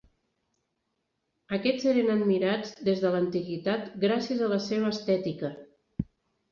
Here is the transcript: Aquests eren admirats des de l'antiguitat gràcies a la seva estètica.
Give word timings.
Aquests 1.57 1.85
eren 1.91 2.09
admirats 2.15 2.73
des 2.89 3.05
de 3.05 3.13
l'antiguitat 3.17 3.87
gràcies 4.07 4.43
a 4.49 4.53
la 4.57 4.61
seva 4.71 4.93
estètica. 4.99 5.57